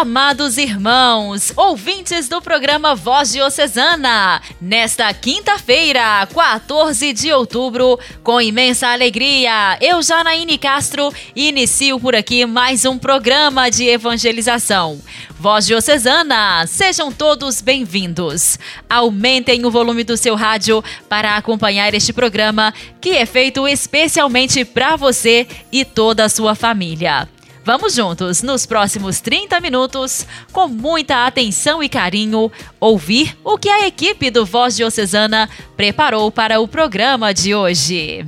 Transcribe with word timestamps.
Amados 0.00 0.56
irmãos, 0.56 1.52
ouvintes 1.54 2.26
do 2.26 2.40
programa 2.40 2.94
Voz 2.94 3.32
Diocesana, 3.32 4.40
nesta 4.58 5.12
quinta-feira, 5.12 6.26
14 6.32 7.12
de 7.12 7.30
outubro, 7.30 8.00
com 8.22 8.40
imensa 8.40 8.88
alegria, 8.88 9.76
eu, 9.78 10.02
Janaíne 10.02 10.56
Castro, 10.56 11.12
inicio 11.36 12.00
por 12.00 12.16
aqui 12.16 12.46
mais 12.46 12.86
um 12.86 12.96
programa 12.96 13.70
de 13.70 13.88
evangelização. 13.88 14.98
Voz 15.38 15.66
Diocesana, 15.66 16.66
sejam 16.66 17.12
todos 17.12 17.60
bem-vindos. 17.60 18.58
Aumentem 18.88 19.66
o 19.66 19.70
volume 19.70 20.02
do 20.02 20.16
seu 20.16 20.34
rádio 20.34 20.82
para 21.10 21.36
acompanhar 21.36 21.92
este 21.92 22.10
programa 22.10 22.72
que 23.02 23.10
é 23.10 23.26
feito 23.26 23.68
especialmente 23.68 24.64
para 24.64 24.96
você 24.96 25.46
e 25.70 25.84
toda 25.84 26.24
a 26.24 26.30
sua 26.30 26.54
família. 26.54 27.28
Vamos 27.64 27.94
juntos, 27.94 28.42
nos 28.42 28.64
próximos 28.64 29.20
30 29.20 29.60
minutos, 29.60 30.26
com 30.52 30.66
muita 30.66 31.26
atenção 31.26 31.82
e 31.82 31.88
carinho, 31.88 32.50
ouvir 32.80 33.36
o 33.44 33.58
que 33.58 33.68
a 33.68 33.86
equipe 33.86 34.30
do 34.30 34.46
Voz 34.46 34.76
Diocesana 34.76 35.48
preparou 35.76 36.32
para 36.32 36.58
o 36.60 36.66
programa 36.66 37.34
de 37.34 37.54
hoje. 37.54 38.24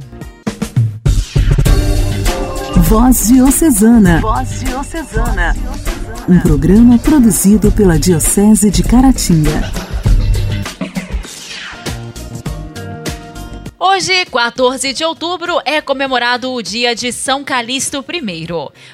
Voz 2.77 3.29
Diocesana. 3.29 4.21
Voz 4.21 4.61
Diocesana. 4.61 5.57
Um 6.29 6.39
programa 6.41 6.99
produzido 6.99 7.73
pela 7.73 7.99
Diocese 7.99 8.71
de 8.71 8.83
Caratinga. 8.83 9.82
Hoje, 14.03 14.25
14 14.25 14.93
de 14.93 15.05
outubro, 15.05 15.61
é 15.65 15.81
comemorado 15.81 16.53
o 16.53 16.61
dia 16.61 16.93
de 16.93 17.13
São 17.13 17.45
Calixto 17.45 18.05
I. 18.13 18.49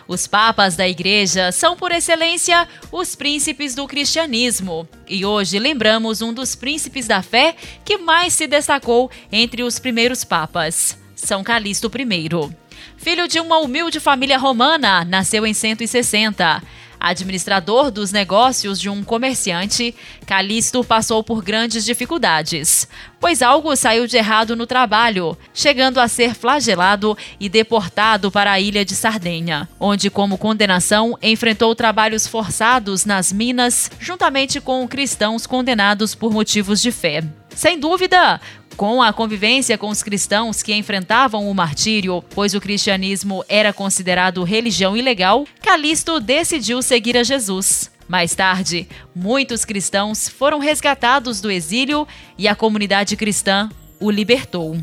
Os 0.07 0.27
papas 0.27 0.77
da 0.77 0.87
Igreja 0.87 1.51
são, 1.51 1.75
por 1.75 1.93
excelência, 1.93 2.69
os 2.93 3.15
príncipes 3.15 3.75
do 3.75 3.87
cristianismo. 3.87 4.87
E 5.09 5.25
hoje 5.25 5.59
lembramos 5.59 6.21
um 6.21 6.31
dos 6.31 6.55
príncipes 6.55 7.07
da 7.07 7.23
fé 7.23 7.57
que 7.87 7.97
mais 7.97 8.35
se 8.35 8.47
destacou 8.47 9.11
entre 9.33 9.63
os 9.63 9.79
primeiros 9.79 10.25
papas, 10.25 10.99
São 11.17 11.43
Calixto 11.43 11.91
I. 11.91 12.55
Filho 12.99 13.27
de 13.27 13.41
uma 13.41 13.61
humilde 13.61 14.01
família 14.01 14.37
romana, 14.37 15.07
nasceu 15.07 15.47
em 15.47 15.55
160. 15.55 16.63
Administrador 17.01 17.91
dos 17.91 18.13
negócios 18.13 18.81
de 18.81 18.89
um 18.89 19.05
comerciante, 19.05 19.95
Calixto 20.27 20.83
passou 20.83 21.23
por 21.23 21.43
grandes 21.43 21.85
dificuldades, 21.85 22.89
pois 23.21 23.43
algo 23.43 23.75
saiu 23.77 24.07
de 24.07 24.17
errado 24.17 24.57
no 24.57 24.67
trabalho, 24.67 25.37
chegando 25.55 26.01
a 26.01 26.09
ser 26.09 26.35
flagelado 26.35 27.17
e 27.39 27.49
deportado 27.49 28.31
para 28.31 28.53
a 28.53 28.61
ilha 28.61 28.85
de 28.85 28.95
Sardenha, 28.95 29.69
onde, 29.79 30.11
como 30.11 30.39
condenação, 30.39 31.17
enfrentou 31.23 31.75
trabalhos 31.75 32.27
forçados 32.27 33.05
nas 33.05 33.33
minas, 33.33 33.91
juntamente 34.01 34.61
com 34.61 34.87
cristãos 34.89 35.47
condenados 35.47 36.15
por 36.15 36.33
motivos 36.33 36.81
de 36.81 36.91
fé. 36.91 37.23
Sem 37.55 37.79
dúvida, 37.79 38.41
com 38.79 39.03
a 39.03 39.13
convivência 39.13 39.77
com 39.77 39.89
os 39.89 40.05
cristãos 40.05 40.63
que 40.63 40.73
enfrentavam 40.73 41.51
o 41.51 41.55
martírio, 41.55 42.23
pois 42.31 42.55
o 42.55 42.61
cristianismo 42.61 43.45
era 43.49 43.73
considerado 43.73 44.45
religião 44.45 44.97
ilegal, 44.97 45.45
Calixto 45.61 46.21
decidiu 46.21 46.81
seguir 46.81 47.17
a 47.17 47.25
Jesus. 47.25 47.91
Mais 48.07 48.37
tarde, 48.37 48.89
muitos 49.13 49.65
cristãos 49.65 50.29
foram 50.29 50.61
resgatados 50.61 51.41
do 51.41 51.51
exílio 51.51 52.07
e 52.39 52.47
a 52.47 52.55
comunidade 52.55 53.17
cristã 53.17 53.69
o 53.99 54.13
libertou. 54.13 54.79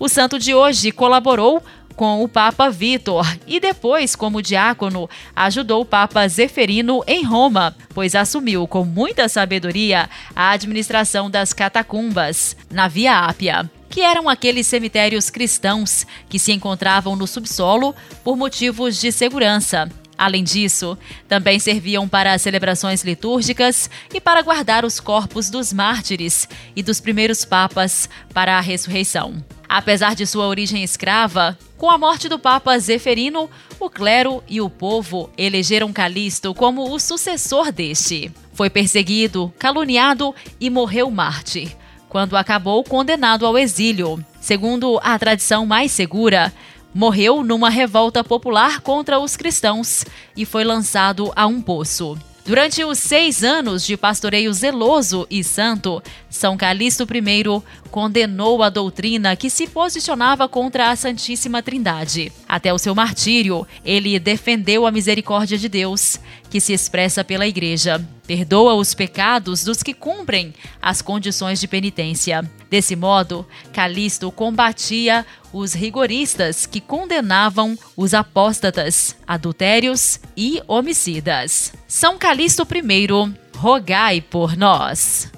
O 0.00 0.08
santo 0.08 0.36
de 0.36 0.52
hoje 0.52 0.90
colaborou 0.90 1.62
com 1.98 2.22
o 2.22 2.28
Papa 2.28 2.70
Vitor 2.70 3.26
e 3.44 3.58
depois, 3.58 4.14
como 4.14 4.40
diácono, 4.40 5.10
ajudou 5.34 5.82
o 5.82 5.84
Papa 5.84 6.28
Zeferino 6.28 7.02
em 7.08 7.24
Roma, 7.24 7.74
pois 7.92 8.14
assumiu 8.14 8.68
com 8.68 8.84
muita 8.84 9.28
sabedoria 9.28 10.08
a 10.34 10.52
administração 10.52 11.28
das 11.28 11.52
catacumbas 11.52 12.56
na 12.70 12.86
Via 12.86 13.18
Ápia 13.18 13.68
que 13.90 14.02
eram 14.02 14.28
aqueles 14.28 14.66
cemitérios 14.66 15.30
cristãos 15.30 16.06
que 16.28 16.38
se 16.38 16.52
encontravam 16.52 17.16
no 17.16 17.26
subsolo 17.26 17.94
por 18.22 18.36
motivos 18.36 19.00
de 19.00 19.10
segurança. 19.10 19.90
Além 20.16 20.44
disso, 20.44 20.96
também 21.26 21.58
serviam 21.58 22.06
para 22.06 22.38
celebrações 22.38 23.02
litúrgicas 23.02 23.90
e 24.12 24.20
para 24.20 24.42
guardar 24.42 24.84
os 24.84 25.00
corpos 25.00 25.48
dos 25.48 25.72
mártires 25.72 26.46
e 26.76 26.82
dos 26.82 27.00
primeiros 27.00 27.46
papas 27.46 28.08
para 28.32 28.58
a 28.58 28.60
ressurreição. 28.60 29.42
Apesar 29.68 30.14
de 30.14 30.26
sua 30.26 30.46
origem 30.46 30.82
escrava, 30.82 31.58
com 31.76 31.90
a 31.90 31.98
morte 31.98 32.28
do 32.28 32.38
Papa 32.38 32.78
Zeferino, 32.78 33.50
o 33.78 33.90
clero 33.90 34.42
e 34.48 34.60
o 34.60 34.70
povo 34.70 35.28
elegeram 35.36 35.92
Calixto 35.92 36.54
como 36.54 36.90
o 36.90 36.98
sucessor 36.98 37.70
deste. 37.70 38.32
Foi 38.54 38.70
perseguido, 38.70 39.52
caluniado 39.58 40.34
e 40.58 40.70
morreu 40.70 41.10
mártir, 41.10 41.76
quando 42.08 42.36
acabou 42.36 42.82
condenado 42.82 43.44
ao 43.44 43.58
exílio. 43.58 44.24
Segundo 44.40 44.98
a 45.02 45.18
tradição 45.18 45.66
mais 45.66 45.92
segura, 45.92 46.52
morreu 46.94 47.44
numa 47.44 47.68
revolta 47.68 48.24
popular 48.24 48.80
contra 48.80 49.20
os 49.20 49.36
cristãos 49.36 50.04
e 50.34 50.46
foi 50.46 50.64
lançado 50.64 51.30
a 51.36 51.46
um 51.46 51.60
poço. 51.60 52.18
Durante 52.48 52.82
os 52.82 52.98
seis 52.98 53.44
anos 53.44 53.84
de 53.84 53.94
pastoreio 53.94 54.50
zeloso 54.54 55.26
e 55.30 55.44
santo, 55.44 56.02
São 56.30 56.56
Calixto 56.56 57.02
I 57.04 57.62
condenou 57.90 58.62
a 58.62 58.70
doutrina 58.70 59.36
que 59.36 59.50
se 59.50 59.66
posicionava 59.66 60.48
contra 60.48 60.90
a 60.90 60.96
Santíssima 60.96 61.62
Trindade. 61.62 62.32
Até 62.48 62.72
o 62.72 62.78
seu 62.78 62.94
martírio, 62.94 63.68
ele 63.84 64.18
defendeu 64.18 64.86
a 64.86 64.90
misericórdia 64.90 65.58
de 65.58 65.68
Deus, 65.68 66.18
que 66.50 66.60
se 66.60 66.72
expressa 66.72 67.24
pela 67.24 67.46
Igreja. 67.46 68.04
Perdoa 68.26 68.74
os 68.74 68.94
pecados 68.94 69.64
dos 69.64 69.82
que 69.82 69.94
cumprem 69.94 70.54
as 70.80 71.00
condições 71.00 71.60
de 71.60 71.66
penitência. 71.66 72.48
Desse 72.70 72.94
modo, 72.94 73.46
Calixto 73.72 74.30
combatia 74.30 75.24
os 75.52 75.72
rigoristas 75.72 76.66
que 76.66 76.80
condenavam 76.80 77.76
os 77.96 78.12
apóstatas, 78.12 79.16
adultérios 79.26 80.20
e 80.36 80.62
homicidas. 80.68 81.72
São 81.86 82.18
Calixto 82.18 82.66
I, 82.70 83.34
rogai 83.56 84.20
por 84.20 84.56
nós. 84.56 85.30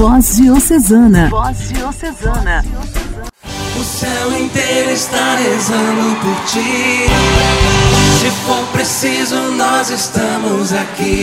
Voz 0.00 0.36
Diocesana. 0.36 1.28
Voz 1.28 1.68
Diocesana. 1.68 2.64
O 3.78 3.84
céu 3.84 4.40
inteiro 4.40 4.90
está 4.92 5.36
rezando 5.36 6.16
por 6.22 6.44
ti. 6.46 7.04
Se 8.18 8.30
for 8.46 8.66
preciso, 8.72 9.36
nós 9.58 9.90
estamos 9.90 10.72
aqui. 10.72 11.22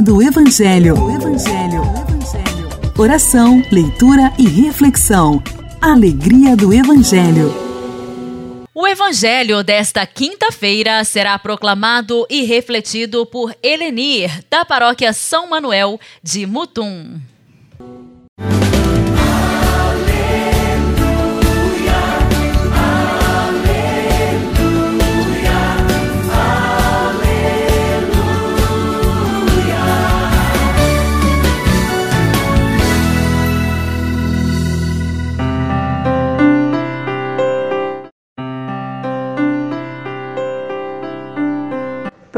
Do 0.00 0.22
Evangelho. 0.22 0.94
Evangelho. 1.10 1.82
Oração, 2.98 3.62
leitura 3.70 4.32
e 4.38 4.46
reflexão. 4.46 5.42
Alegria 5.80 6.56
do 6.56 6.72
Evangelho. 6.72 7.52
O 8.74 8.86
evangelho 8.86 9.62
desta 9.64 10.06
quinta-feira 10.06 11.02
será 11.04 11.38
proclamado 11.38 12.26
e 12.28 12.44
refletido 12.44 13.24
por 13.24 13.54
Helenir, 13.62 14.30
da 14.50 14.64
paróquia 14.64 15.12
São 15.12 15.48
Manuel 15.48 15.98
de 16.22 16.46
Mutum. 16.46 17.18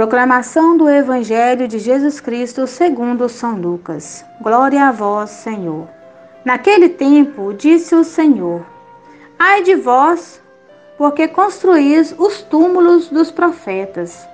Proclamação 0.08 0.74
do 0.74 0.88
Evangelho 0.88 1.68
de 1.68 1.78
Jesus 1.78 2.18
Cristo 2.18 2.66
segundo 2.66 3.28
São 3.28 3.56
Lucas. 3.60 4.24
Glória 4.40 4.88
a 4.88 4.90
vós, 4.90 5.28
Senhor. 5.28 5.86
Naquele 6.46 6.88
tempo 6.88 7.52
disse 7.52 7.94
o 7.94 8.02
Senhor: 8.02 8.64
Ai 9.38 9.62
de 9.62 9.74
vós, 9.74 10.40
porque 10.96 11.28
construís 11.28 12.14
os 12.16 12.40
túmulos 12.40 13.10
dos 13.10 13.30
profetas. 13.30 14.26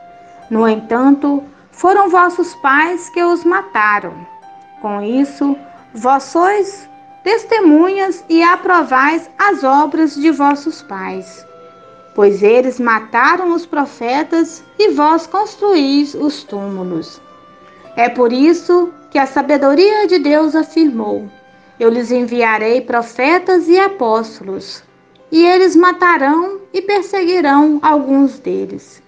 No 0.49 0.69
entanto, 0.69 1.43
foram 1.73 2.09
vossos 2.09 2.55
pais 2.63 3.11
que 3.11 3.25
os 3.25 3.45
mataram. 3.45 4.15
Com 4.81 5.03
isso, 5.03 5.57
vós 5.93 6.23
sois 6.23 6.89
testemunhas 7.25 8.25
e 8.29 8.45
aprovais 8.45 9.29
as 9.37 9.65
obras 9.65 10.15
de 10.15 10.31
vossos 10.31 10.83
pais 10.83 11.45
pois 12.15 12.43
eles 12.43 12.79
mataram 12.79 13.53
os 13.55 13.67
profetas 13.67 14.63
e 14.79 14.91
vós 14.91 15.27
construís 15.27 16.15
os 16.15 16.45
túmulos. 16.45 17.21
É 17.97 18.09
por 18.09 18.33
isso 18.33 18.93
que 19.11 19.19
a 19.19 19.27
sabedoria 19.27 20.07
de 20.07 20.19
Deus 20.19 20.55
afirmou: 20.55 21.29
Eu 21.79 21.91
lhes 21.91 22.11
enviarei 22.11 22.81
profetas 22.81 23.69
e 23.69 23.79
apóstolos, 23.79 24.83
e 25.31 25.45
eles 25.45 25.75
matarão 25.75 26.61
e 26.73 26.81
perseguirão 26.81 27.79
alguns 27.83 28.39
deles, 28.39 29.03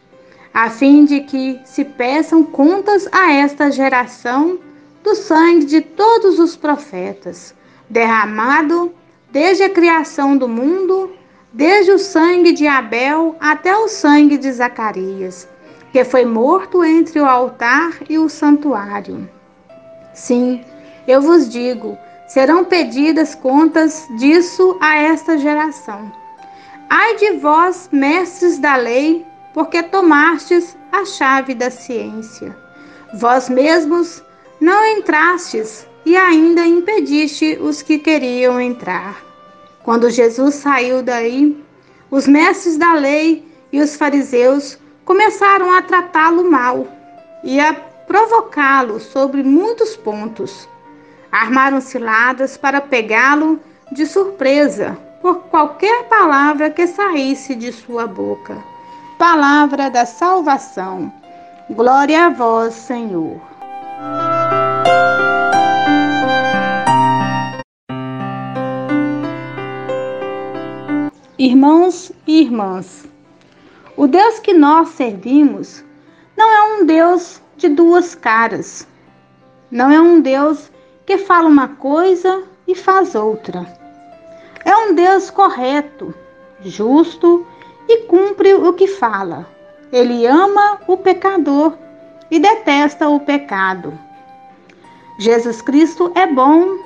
a 0.52 0.68
fim 0.68 1.04
de 1.04 1.20
que 1.20 1.60
se 1.64 1.84
peçam 1.84 2.42
contas 2.42 3.08
a 3.12 3.32
esta 3.32 3.70
geração 3.70 4.58
do 5.02 5.14
sangue 5.14 5.66
de 5.66 5.80
todos 5.80 6.40
os 6.40 6.56
profetas, 6.56 7.54
derramado 7.88 8.92
desde 9.30 9.62
a 9.62 9.70
criação 9.70 10.36
do 10.36 10.48
mundo 10.48 11.15
desde 11.56 11.90
o 11.90 11.98
sangue 11.98 12.52
de 12.52 12.66
Abel 12.66 13.34
até 13.40 13.74
o 13.74 13.88
sangue 13.88 14.36
de 14.36 14.52
Zacarias, 14.52 15.48
que 15.90 16.04
foi 16.04 16.26
morto 16.26 16.84
entre 16.84 17.18
o 17.18 17.24
altar 17.24 17.94
e 18.10 18.18
o 18.18 18.28
santuário. 18.28 19.26
Sim, 20.12 20.62
eu 21.08 21.22
vos 21.22 21.48
digo, 21.48 21.96
serão 22.28 22.62
pedidas 22.62 23.34
contas 23.34 24.06
disso 24.18 24.76
a 24.82 24.98
esta 24.98 25.38
geração. 25.38 26.12
Ai 26.90 27.16
de 27.16 27.38
vós, 27.38 27.88
mestres 27.90 28.58
da 28.58 28.76
lei, 28.76 29.24
porque 29.54 29.82
tomastes 29.82 30.76
a 30.92 31.06
chave 31.06 31.54
da 31.54 31.70
ciência. 31.70 32.54
Vós 33.14 33.48
mesmos 33.48 34.22
não 34.60 34.84
entrastes 34.84 35.86
e 36.04 36.18
ainda 36.18 36.66
impediste 36.66 37.56
os 37.58 37.80
que 37.80 37.98
queriam 37.98 38.60
entrar. 38.60 39.24
Quando 39.86 40.10
Jesus 40.10 40.56
saiu 40.56 41.00
daí, 41.00 41.64
os 42.10 42.26
mestres 42.26 42.76
da 42.76 42.92
lei 42.94 43.46
e 43.70 43.80
os 43.80 43.94
fariseus 43.94 44.76
começaram 45.04 45.72
a 45.72 45.80
tratá-lo 45.80 46.50
mal 46.50 46.88
e 47.44 47.60
a 47.60 47.72
provocá-lo 47.72 48.98
sobre 48.98 49.44
muitos 49.44 49.94
pontos. 49.96 50.68
Armaram 51.30 51.80
ciladas 51.80 52.56
para 52.56 52.80
pegá-lo 52.80 53.60
de 53.92 54.06
surpresa 54.06 54.98
por 55.22 55.44
qualquer 55.44 56.02
palavra 56.08 56.68
que 56.68 56.88
saísse 56.88 57.54
de 57.54 57.70
sua 57.70 58.08
boca. 58.08 58.56
Palavra 59.16 59.88
da 59.88 60.04
salvação. 60.04 61.12
Glória 61.70 62.26
a 62.26 62.30
vós, 62.30 62.74
Senhor. 62.74 63.40
Irmãos 71.46 72.10
e 72.26 72.40
irmãs, 72.42 73.06
o 73.96 74.08
Deus 74.08 74.40
que 74.40 74.52
nós 74.52 74.88
servimos 74.88 75.84
não 76.36 76.52
é 76.52 76.62
um 76.74 76.84
Deus 76.84 77.40
de 77.56 77.68
duas 77.68 78.16
caras. 78.16 78.84
Não 79.70 79.88
é 79.88 80.00
um 80.00 80.20
Deus 80.20 80.72
que 81.06 81.16
fala 81.18 81.46
uma 81.46 81.68
coisa 81.68 82.42
e 82.66 82.74
faz 82.74 83.14
outra. 83.14 83.64
É 84.64 84.76
um 84.76 84.94
Deus 84.96 85.30
correto, 85.30 86.12
justo 86.64 87.46
e 87.88 87.98
cumpre 88.08 88.52
o 88.52 88.72
que 88.72 88.88
fala. 88.88 89.46
Ele 89.92 90.26
ama 90.26 90.80
o 90.88 90.96
pecador 90.96 91.74
e 92.28 92.40
detesta 92.40 93.08
o 93.08 93.20
pecado. 93.20 93.96
Jesus 95.20 95.62
Cristo 95.62 96.10
é 96.16 96.26
bom, 96.26 96.76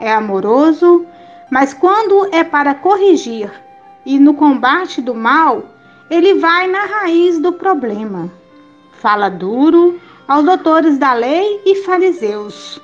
é 0.00 0.10
amoroso, 0.10 1.04
mas 1.50 1.74
quando 1.74 2.34
é 2.34 2.42
para 2.42 2.74
corrigir 2.74 3.67
e 4.08 4.18
no 4.18 4.32
combate 4.32 5.02
do 5.02 5.14
mal, 5.14 5.64
ele 6.08 6.36
vai 6.36 6.66
na 6.66 6.86
raiz 6.86 7.38
do 7.38 7.52
problema. 7.52 8.32
Fala 8.92 9.28
duro 9.28 10.00
aos 10.26 10.46
doutores 10.46 10.96
da 10.96 11.12
lei 11.12 11.60
e 11.66 11.74
fariseus, 11.82 12.80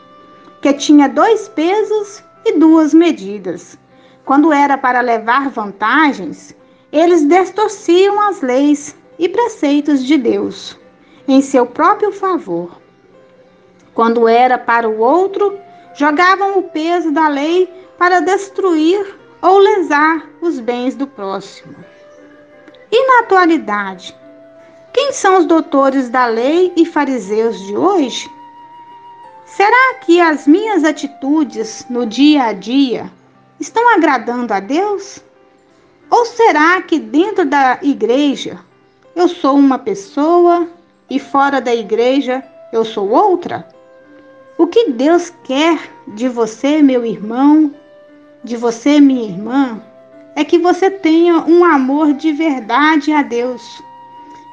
que 0.61 0.75
tinha 0.75 1.09
dois 1.09 1.49
pesos 1.49 2.23
e 2.45 2.59
duas 2.59 2.93
medidas. 2.93 3.79
Quando 4.27 4.53
era 4.53 4.77
para 4.77 5.01
levar 5.01 5.49
vantagens, 5.49 6.55
eles 6.93 7.27
distorciam 7.27 8.21
as 8.21 8.43
leis 8.43 8.95
e 9.19 9.27
preceitos 9.27 10.05
de 10.05 10.19
Deus 10.19 10.79
em 11.27 11.41
seu 11.41 11.65
próprio 11.65 12.13
favor. 12.13 12.79
Quando 13.95 14.29
era 14.29 14.59
para 14.59 14.87
o 14.87 14.99
outro, 14.99 15.59
jogavam 15.95 16.59
o 16.59 16.65
peso 16.65 17.11
da 17.13 17.29
lei 17.29 17.67
para 17.97 18.21
destruir 18.21 19.24
ou 19.45 19.59
lesar 19.59 20.27
os 20.41 20.59
bens 20.59 20.95
do 20.95 21.07
próximo. 21.07 21.77
E 22.91 23.07
na 23.07 23.25
atualidade, 23.27 24.17
quem 24.91 25.13
são 25.13 25.37
os 25.37 25.45
doutores 25.45 26.09
da 26.09 26.25
lei 26.25 26.73
e 26.75 26.87
fariseus 26.87 27.61
de 27.67 27.77
hoje? 27.77 28.27
Será 29.45 29.97
que 30.01 30.19
as 30.19 30.47
minhas 30.47 30.83
atitudes 30.83 31.85
no 31.91 32.07
dia 32.07 32.45
a 32.45 32.53
dia 32.55 33.13
estão 33.61 33.87
agradando 33.95 34.55
a 34.55 34.61
Deus? 34.61 35.23
Ou 36.11 36.25
será 36.25 36.81
que 36.81 36.99
dentro 36.99 37.45
da 37.45 37.79
igreja 37.83 38.59
eu 39.15 39.29
sou 39.29 39.57
uma 39.57 39.79
pessoa 39.79 40.67
e 41.11 41.21
fora 41.21 41.61
da 41.61 41.75
igreja 41.75 42.43
eu 42.73 42.83
sou 42.83 43.11
outra? 43.11 43.69
O 44.57 44.67
que 44.67 44.91
Deus 44.91 45.31
quer 45.45 45.91
de 46.09 46.31
você, 46.31 46.81
meu 46.81 47.05
irmão, 47.05 47.75
de 48.45 48.57
você, 48.57 49.01
minha 49.01 49.25
irmã, 49.25 49.83
é 50.37 50.45
que 50.45 50.59
você 50.59 50.91
tenha 50.91 51.39
um 51.39 51.65
amor 51.65 52.13
de 52.13 52.33
verdade 52.33 53.13
a 53.13 53.23
Deus, 53.23 53.83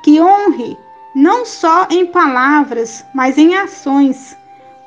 que 0.04 0.22
honre 0.22 0.78
não 1.14 1.46
só 1.46 1.88
em 1.90 2.06
palavras, 2.06 3.04
mas 3.14 3.38
em 3.38 3.56
ações, 3.56 4.38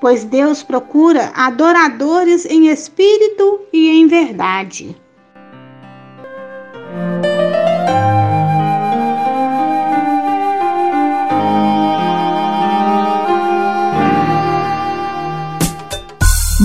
pois 0.00 0.25
Deus 0.25 0.62
procura 0.62 1.30
adoradores 1.34 2.46
em 2.46 2.68
espírito 2.68 3.61
e 3.73 3.90
em 3.90 4.06
verdade. 4.06 4.96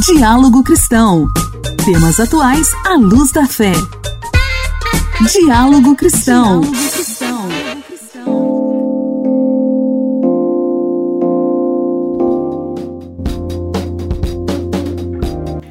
Diálogo 0.05 0.63
Cristão. 0.63 1.27
Temas 1.91 2.19
atuais 2.19 2.72
à 2.86 2.93
luz 2.93 3.31
da 3.31 3.48
fé. 3.48 3.72
Diálogo 5.34 5.96
Cristão. 5.96 6.62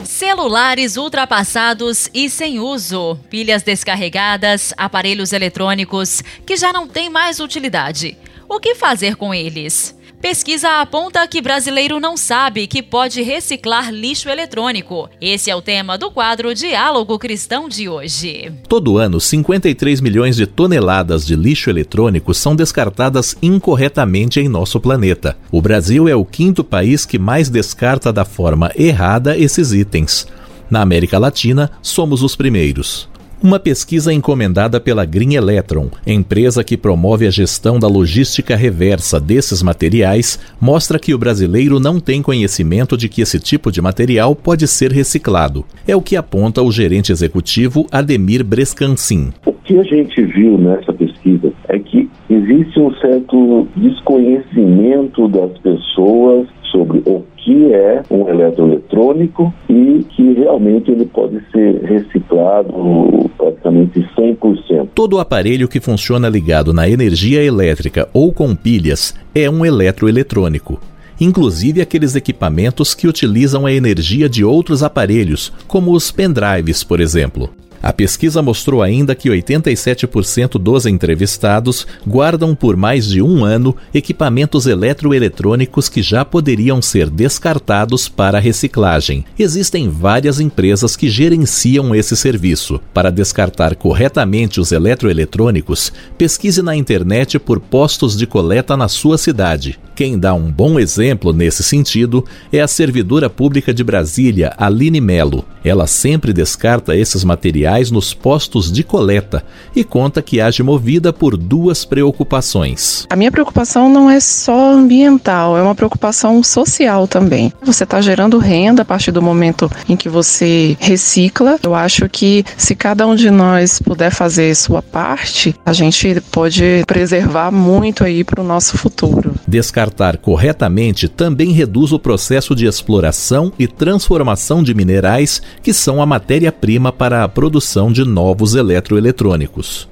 Celulares 0.03 0.97
ultrapassados 0.97 2.11
e 2.13 2.29
sem 2.29 2.59
uso, 2.59 3.17
pilhas 3.31 3.63
descarregadas, 3.63 4.75
aparelhos 4.77 5.33
eletrônicos 5.33 6.21
que 6.45 6.57
já 6.57 6.73
não 6.73 6.89
têm 6.89 7.09
mais 7.09 7.39
utilidade. 7.39 8.19
O 8.49 8.59
que 8.59 8.75
fazer 8.75 9.15
com 9.15 9.33
eles? 9.33 9.97
Pesquisa 10.21 10.81
aponta 10.81 11.25
que 11.29 11.41
brasileiro 11.41 12.01
não 12.01 12.17
sabe 12.17 12.67
que 12.67 12.83
pode 12.83 13.23
reciclar 13.23 13.93
lixo 13.93 14.29
eletrônico. 14.29 15.09
Esse 15.21 15.49
é 15.49 15.55
o 15.55 15.63
tema 15.63 15.97
do 15.97 16.11
quadro 16.11 16.53
Diálogo 16.53 17.17
Cristão 17.21 17.69
de 17.69 17.89
hoje. 17.89 18.53
Todo 18.69 18.99
ano, 18.99 19.21
53 19.21 20.01
milhões 20.01 20.35
de 20.35 20.45
toneladas 20.45 21.25
de 21.25 21.37
lixo 21.37 21.71
eletrônico 21.71 22.35
são 22.35 22.57
descartadas 22.57 23.37
incorretamente 23.41 24.41
em 24.41 24.49
nosso 24.49 24.81
planeta. 24.81 25.39
O 25.53 25.63
Brasil 25.63 26.09
é 26.09 26.17
o 26.17 26.25
quinto 26.25 26.65
país 26.65 27.07
que 27.07 27.19
mais 27.19 27.49
descarta 27.49 28.13
da 28.13 28.25
forma 28.25 28.73
errada 28.75 29.39
esses 29.39 29.73
itens. 29.73 30.27
Na 30.69 30.83
América 30.83 31.17
Latina, 31.17 31.71
somos 31.81 32.25
os 32.25 32.35
primeiros. 32.35 33.09
Uma 33.41 33.61
pesquisa 33.61 34.13
encomendada 34.13 34.81
pela 34.81 35.05
Green 35.05 35.35
Electron, 35.35 35.89
empresa 36.05 36.65
que 36.65 36.77
promove 36.77 37.25
a 37.25 37.31
gestão 37.31 37.79
da 37.79 37.87
logística 37.87 38.57
reversa 38.57 39.21
desses 39.21 39.63
materiais, 39.63 40.41
mostra 40.61 40.99
que 40.99 41.15
o 41.15 41.19
brasileiro 41.19 41.79
não 41.79 42.01
tem 42.01 42.21
conhecimento 42.21 42.97
de 42.97 43.09
que 43.09 43.23
esse 43.23 43.39
tipo 43.39 43.71
de 43.71 43.81
material 43.81 44.35
pode 44.35 44.67
ser 44.67 44.91
reciclado. 44.91 45.65
É 45.87 45.95
o 45.95 46.03
que 46.03 46.17
aponta 46.17 46.61
o 46.63 46.73
gerente 46.73 47.13
executivo 47.13 47.87
Ademir 47.93 48.45
Brescancin. 48.45 49.33
O 49.47 49.53
que 49.53 49.79
a 49.79 49.85
gente 49.85 50.21
viu 50.25 50.59
nessa 50.59 50.93
pesquisa 50.93 51.53
é 51.69 51.79
que 51.79 52.11
existe 52.29 52.81
um 52.81 52.93
certo 52.97 53.69
desconhecimento 53.77 55.29
das 55.29 55.57
pessoas 55.59 56.49
sobre 56.71 57.03
o 57.07 57.23
que 57.37 57.73
é 57.73 58.03
um 58.11 58.29
eletroeletrônico 58.29 59.53
e 59.69 60.05
que 60.11 60.35
realmente 60.35 60.91
ele 60.91 61.07
pode 61.07 61.41
ser 61.51 61.83
reciclado 61.83 63.31
praticamente 63.37 64.01
100%. 64.17 64.89
Todo 64.95 65.19
aparelho 65.19 65.69
que 65.69 65.81
funciona 65.81 66.29
ligado 66.29 66.73
na 66.73 66.89
energia 66.89 67.43
elétrica 67.43 68.09
ou 68.13 68.33
com 68.33 68.55
pilhas 68.55 69.15
é 69.35 69.49
um 69.49 69.65
eletroeletrônico 69.65 70.79
inclusive 71.21 71.81
aqueles 71.81 72.15
equipamentos 72.15 72.95
que 72.95 73.09
utilizam 73.09 73.67
a 73.67 73.73
energia 73.73 74.29
de 74.29 74.45
outros 74.45 74.83
aparelhos, 74.83 75.53
como 75.67 75.93
os 75.93 76.11
pendrives, 76.11 76.85
por 76.85 77.01
exemplo. 77.01 77.51
A 77.83 77.93
pesquisa 77.93 78.43
mostrou 78.43 78.83
ainda 78.83 79.15
que 79.15 79.29
87% 79.29 80.59
dos 80.59 80.85
entrevistados 80.85 81.87
guardam 82.07 82.55
por 82.55 82.77
mais 82.77 83.07
de 83.07 83.23
um 83.23 83.45
ano 83.45 83.75
equipamentos 83.95 84.67
eletroeletrônicos 84.67 85.89
que 85.89 86.03
já 86.03 86.25
poderiam 86.25 86.83
ser 86.83 87.09
descartados 87.09 88.09
para 88.09 88.41
reciclagem. 88.41 89.25
Existem 89.39 89.89
várias 89.89 90.41
empresas 90.41 90.97
que 90.97 91.09
gerenciam 91.09 91.95
esse 91.95 92.17
serviço. 92.17 92.81
Para 92.93 93.11
descartar 93.11 93.77
corretamente 93.77 94.61
os 94.61 94.73
eletroeletrônicos, 94.73 95.93
pesquise 96.17 96.63
na 96.63 96.75
internet 96.75 97.39
por 97.39 97.61
postos 97.61 98.17
de 98.17 98.27
coleta 98.27 98.77
na 98.77 98.89
sua 98.89 99.17
cidade. 99.17 99.79
Quem 99.95 100.17
dá 100.17 100.33
um 100.33 100.51
bom 100.51 100.79
exemplo 100.79 101.33
nesse 101.33 101.65
sentido 101.65 102.25
é 102.53 102.61
a 102.61 102.69
servidora 102.69 103.29
pública 103.29 103.75
de 103.75 103.83
Brasília, 103.83 104.55
Aline 104.57 105.01
Melo. 105.01 105.45
Ela 105.65 105.89
sempre 105.89 106.33
descarta 106.33 106.97
esses 106.97 107.25
materiais 107.25 107.68
nos 107.91 108.15
postos 108.15 108.73
de 108.73 108.83
coleta 108.83 109.45
e 109.75 109.85
conta 109.85 110.23
que 110.23 110.41
age 110.41 110.63
movida 110.63 111.13
por 111.13 111.37
duas 111.37 111.85
preocupações. 111.85 113.07
A 113.11 113.17
minha 113.17 113.31
preocupação 113.31 113.89
não 113.89 114.11
é 114.11 114.21
só 114.21 114.73
ambiental, 114.73 115.57
é 115.57 115.63
uma 115.63 115.75
preocupação 115.75 116.43
social 116.43 117.07
também. 117.07 117.53
Você 117.63 117.85
está 117.85 118.01
gerando 118.01 118.39
renda 118.39 118.83
a 118.83 118.85
partir 118.85 119.13
do 119.13 119.23
momento 119.23 119.71
em 119.89 119.97
que 119.97 120.09
você 120.09 120.77
recicla. 120.81 121.59
Eu 121.63 121.75
acho 121.75 122.09
que 122.09 122.45
se 122.57 122.75
cada 122.75 123.07
um 123.07 123.15
de 123.15 123.31
nós 123.31 123.79
puder 123.81 124.11
fazer 124.11 124.55
sua 124.55 124.83
parte, 124.83 125.55
a 125.65 125.73
gente 125.73 126.21
pode 126.33 126.83
preservar 126.87 127.51
muito 127.51 128.05
aí 128.05 128.25
para 128.25 128.41
o 128.41 128.45
nosso 128.45 128.77
futuro. 128.79 129.35
Descartar 129.47 129.89
descartar 129.99 130.19
corretamente 130.19 131.09
também 131.09 131.53
reduz 131.53 131.93
o 131.93 131.99
processo 131.99 132.55
de 132.55 132.67
exploração 132.67 133.53
e 133.59 133.67
transformação 133.67 134.63
de 134.63 134.75
minerais, 134.75 135.43
que 135.63 135.73
são 135.73 136.01
a 136.01 136.07
matéria-prima 136.07 136.93
para 136.93 137.25
a 137.25 137.29
produção 137.29 137.58
de 137.93 138.05
novos 138.05 138.55
eletroeletrônicos. 138.55 139.89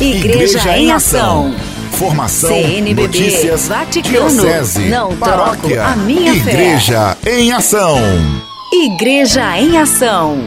Igreja, 0.00 0.58
Igreja 0.58 0.78
em 0.78 0.92
Ação. 0.92 1.54
Formação, 1.92 2.50
CNBB, 2.50 3.02
notícias, 3.02 3.66
Vaticano, 3.66 4.30
diocese, 4.30 4.88
não 4.88 5.16
paróquia, 5.16 5.84
a 5.84 5.96
minha 5.96 6.32
Igreja 6.32 7.16
fé. 7.20 7.40
em 7.40 7.52
Ação. 7.52 7.98
Igreja 8.72 9.58
em 9.58 9.76
Ação. 9.78 10.38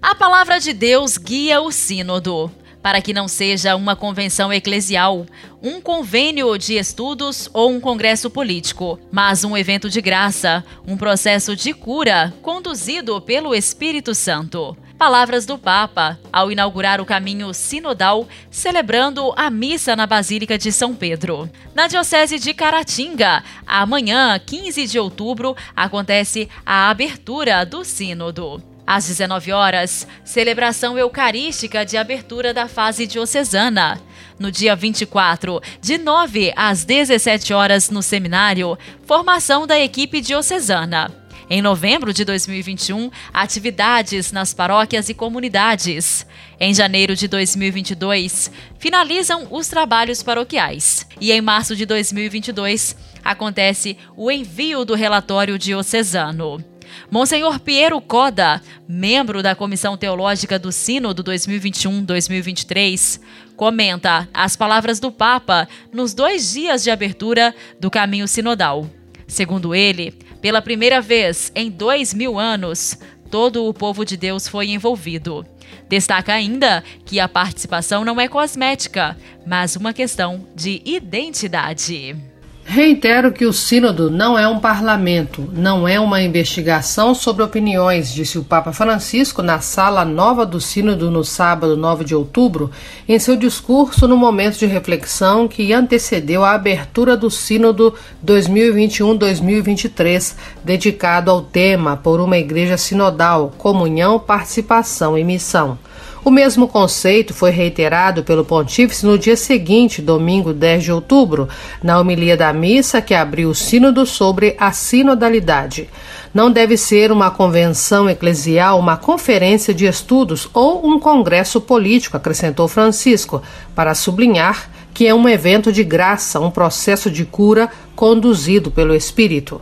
A 0.00 0.14
palavra 0.16 0.58
de 0.58 0.72
Deus 0.72 1.16
guia 1.16 1.60
o 1.60 1.70
sínodo 1.70 2.50
para 2.82 3.00
que 3.00 3.14
não 3.14 3.28
seja 3.28 3.76
uma 3.76 3.94
convenção 3.94 4.52
eclesial, 4.52 5.24
um 5.62 5.80
convênio 5.80 6.58
de 6.58 6.74
estudos 6.74 7.48
ou 7.52 7.70
um 7.70 7.80
congresso 7.80 8.28
político, 8.28 8.98
mas 9.10 9.44
um 9.44 9.56
evento 9.56 9.88
de 9.88 10.00
graça, 10.00 10.64
um 10.86 10.96
processo 10.96 11.54
de 11.54 11.72
cura 11.72 12.34
conduzido 12.42 13.20
pelo 13.20 13.54
Espírito 13.54 14.14
Santo. 14.14 14.76
Palavras 14.98 15.44
do 15.44 15.58
Papa 15.58 16.18
ao 16.32 16.52
inaugurar 16.52 17.00
o 17.00 17.04
caminho 17.04 17.52
sinodal, 17.52 18.28
celebrando 18.50 19.32
a 19.36 19.50
missa 19.50 19.96
na 19.96 20.06
Basílica 20.06 20.56
de 20.56 20.70
São 20.70 20.94
Pedro. 20.94 21.50
Na 21.74 21.88
Diocese 21.88 22.38
de 22.38 22.54
Caratinga, 22.54 23.42
amanhã, 23.66 24.38
15 24.38 24.86
de 24.86 24.98
outubro, 25.00 25.56
acontece 25.74 26.48
a 26.64 26.88
abertura 26.88 27.66
do 27.66 27.84
Sínodo. 27.84 28.71
Às 28.86 29.06
19 29.06 29.52
horas, 29.52 30.06
celebração 30.24 30.98
eucarística 30.98 31.84
de 31.84 31.96
abertura 31.96 32.52
da 32.52 32.66
fase 32.66 33.06
diocesana. 33.06 34.00
No 34.38 34.50
dia 34.50 34.74
24, 34.74 35.60
de 35.80 35.98
9 35.98 36.52
às 36.56 36.84
17 36.84 37.54
horas 37.54 37.90
no 37.90 38.02
seminário, 38.02 38.76
formação 39.06 39.66
da 39.66 39.78
equipe 39.78 40.20
diocesana. 40.20 41.12
Em 41.48 41.60
novembro 41.60 42.12
de 42.12 42.24
2021, 42.24 43.10
atividades 43.32 44.32
nas 44.32 44.54
paróquias 44.54 45.08
e 45.08 45.14
comunidades. 45.14 46.26
Em 46.58 46.72
janeiro 46.72 47.14
de 47.14 47.28
2022, 47.28 48.50
finalizam 48.78 49.46
os 49.50 49.68
trabalhos 49.68 50.22
paroquiais. 50.22 51.06
E 51.20 51.30
em 51.30 51.40
março 51.40 51.76
de 51.76 51.84
2022, 51.84 52.96
acontece 53.22 53.98
o 54.16 54.30
envio 54.30 54.84
do 54.84 54.94
relatório 54.94 55.58
diocesano. 55.58 56.71
Monsenhor 57.10 57.58
Piero 57.60 58.00
Coda, 58.00 58.62
membro 58.88 59.42
da 59.42 59.54
Comissão 59.54 59.96
Teológica 59.96 60.58
do 60.58 60.72
Sínodo 60.72 61.22
2021-2023, 61.24 63.20
comenta 63.56 64.28
as 64.32 64.56
palavras 64.56 64.98
do 64.98 65.12
Papa 65.12 65.68
nos 65.92 66.14
dois 66.14 66.52
dias 66.52 66.82
de 66.82 66.90
abertura 66.90 67.54
do 67.78 67.90
caminho 67.90 68.26
sinodal. 68.26 68.88
Segundo 69.26 69.74
ele, 69.74 70.12
pela 70.40 70.60
primeira 70.60 71.00
vez 71.00 71.50
em 71.54 71.70
dois 71.70 72.12
mil 72.12 72.38
anos, 72.38 72.98
todo 73.30 73.66
o 73.66 73.72
povo 73.72 74.04
de 74.04 74.16
Deus 74.16 74.46
foi 74.46 74.68
envolvido. 74.70 75.46
Destaca 75.88 76.32
ainda 76.32 76.82
que 77.04 77.20
a 77.20 77.28
participação 77.28 78.04
não 78.04 78.20
é 78.20 78.28
cosmética, 78.28 79.16
mas 79.46 79.76
uma 79.76 79.92
questão 79.92 80.46
de 80.54 80.82
identidade. 80.84 82.31
Reitero 82.74 83.32
que 83.32 83.44
o 83.44 83.52
Sínodo 83.52 84.10
não 84.10 84.38
é 84.38 84.48
um 84.48 84.58
parlamento, 84.58 85.46
não 85.52 85.86
é 85.86 86.00
uma 86.00 86.22
investigação 86.22 87.14
sobre 87.14 87.42
opiniões, 87.42 88.10
disse 88.10 88.38
o 88.38 88.44
Papa 88.44 88.72
Francisco 88.72 89.42
na 89.42 89.60
sala 89.60 90.06
nova 90.06 90.46
do 90.46 90.58
Sínodo 90.58 91.10
no 91.10 91.22
sábado 91.22 91.76
9 91.76 92.02
de 92.02 92.14
outubro, 92.14 92.70
em 93.06 93.18
seu 93.18 93.36
discurso 93.36 94.08
no 94.08 94.16
momento 94.16 94.56
de 94.56 94.64
reflexão 94.64 95.46
que 95.46 95.70
antecedeu 95.70 96.42
a 96.42 96.52
abertura 96.52 97.14
do 97.14 97.30
Sínodo 97.30 97.92
2021-2023, 98.24 100.34
dedicado 100.64 101.30
ao 101.30 101.42
tema 101.42 101.98
Por 101.98 102.20
uma 102.20 102.38
Igreja 102.38 102.78
Sinodal, 102.78 103.52
Comunhão, 103.58 104.18
Participação 104.18 105.18
e 105.18 105.22
Missão. 105.22 105.76
O 106.24 106.30
mesmo 106.30 106.68
conceito 106.68 107.34
foi 107.34 107.50
reiterado 107.50 108.22
pelo 108.22 108.44
Pontífice 108.44 109.04
no 109.04 109.18
dia 109.18 109.36
seguinte, 109.36 110.00
domingo 110.00 110.52
10 110.52 110.84
de 110.84 110.92
outubro, 110.92 111.48
na 111.82 111.98
homilia 111.98 112.36
da 112.36 112.52
missa 112.52 113.02
que 113.02 113.12
abriu 113.12 113.50
o 113.50 113.54
Sínodo 113.56 114.06
sobre 114.06 114.54
a 114.56 114.70
sinodalidade. 114.70 115.90
Não 116.32 116.48
deve 116.48 116.76
ser 116.76 117.10
uma 117.10 117.28
convenção 117.28 118.08
eclesial, 118.08 118.78
uma 118.78 118.96
conferência 118.96 119.74
de 119.74 119.84
estudos 119.84 120.48
ou 120.54 120.86
um 120.86 121.00
congresso 121.00 121.60
político, 121.60 122.16
acrescentou 122.16 122.68
Francisco, 122.68 123.42
para 123.74 123.92
sublinhar 123.92 124.70
que 124.94 125.08
é 125.08 125.14
um 125.14 125.28
evento 125.28 125.72
de 125.72 125.82
graça, 125.82 126.38
um 126.38 126.52
processo 126.52 127.10
de 127.10 127.24
cura 127.24 127.68
conduzido 127.96 128.70
pelo 128.70 128.94
Espírito. 128.94 129.60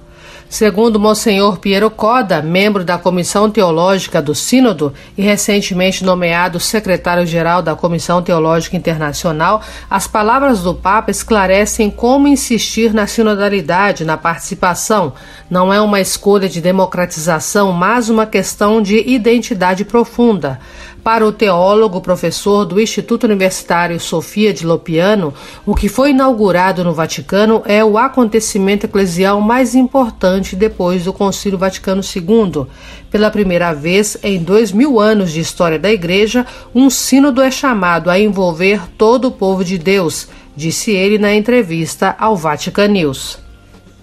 Segundo 0.51 0.99
Monsenhor 0.99 1.59
Piero 1.59 1.89
Coda, 1.89 2.43
membro 2.43 2.85
da 2.85 2.99
Comissão 2.99 3.49
Teológica 3.49 4.21
do 4.21 4.35
Sínodo 4.35 4.93
e 5.17 5.23
recentemente 5.23 6.05
nomeado 6.05 6.59
secretário-geral 6.59 7.63
da 7.63 7.77
Comissão 7.77 8.21
Teológica 8.21 8.77
Internacional, 8.77 9.63
as 9.89 10.09
palavras 10.09 10.61
do 10.61 10.75
Papa 10.75 11.09
esclarecem 11.09 11.89
como 11.89 12.27
insistir 12.27 12.93
na 12.93 13.07
sinodalidade, 13.07 14.05
na 14.05 14.17
participação. 14.17 15.13
Não 15.49 15.73
é 15.73 15.81
uma 15.81 16.01
escolha 16.01 16.49
de 16.49 16.61
democratização, 16.61 17.73
mas 17.73 18.09
uma 18.09 18.27
questão 18.27 18.83
de 18.83 19.09
identidade 19.09 19.85
profunda. 19.85 20.59
Para 21.03 21.27
o 21.27 21.33
teólogo 21.33 22.01
professor 22.01 22.67
do 22.67 22.79
Instituto 22.79 23.25
Universitário 23.25 23.99
Sofia 23.99 24.53
de 24.53 24.67
Lopiano, 24.67 25.33
o 25.65 25.75
que 25.75 25.89
foi 25.89 26.11
inaugurado 26.11 26.85
no 26.85 26.93
Vaticano 26.93 27.63
é 27.65 27.83
o 27.83 27.97
acontecimento 27.97 28.85
eclesial 28.85 29.41
mais 29.41 29.75
importante 29.75 30.40
depois 30.57 31.05
do 31.05 31.13
Concílio 31.13 31.59
Vaticano 31.59 32.03
II. 32.03 32.67
Pela 33.11 33.31
primeira 33.31 33.73
vez 33.73 34.17
em 34.23 34.43
dois 34.43 34.73
mil 34.73 34.99
anos 34.99 35.33
de 35.33 35.41
história 35.41 35.79
da 35.79 35.91
Igreja, 35.91 36.47
um 36.75 36.89
sínodo 36.89 37.43
é 37.43 37.51
chamado 37.51 38.11
a 38.11 38.19
envolver 38.19 38.81
todo 38.97 39.29
o 39.29 39.33
povo 39.33 39.65
de 39.65 39.77
Deus, 39.77 40.29
disse 40.57 40.93
ele 40.93 41.19
na 41.19 41.35
entrevista 41.35 42.15
ao 42.19 42.37
Vatican 42.37 42.89
News. 42.89 43.39